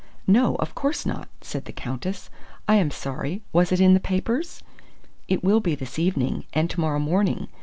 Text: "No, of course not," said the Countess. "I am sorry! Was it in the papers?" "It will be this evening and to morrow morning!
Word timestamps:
"No, 0.25 0.55
of 0.55 0.73
course 0.73 1.05
not," 1.05 1.27
said 1.41 1.65
the 1.65 1.71
Countess. 1.71 2.31
"I 2.67 2.73
am 2.77 2.89
sorry! 2.89 3.43
Was 3.53 3.71
it 3.71 3.79
in 3.79 3.93
the 3.93 3.99
papers?" 3.99 4.63
"It 5.27 5.43
will 5.43 5.59
be 5.59 5.75
this 5.75 5.99
evening 5.99 6.45
and 6.53 6.71
to 6.71 6.79
morrow 6.79 6.97
morning! 6.97 7.49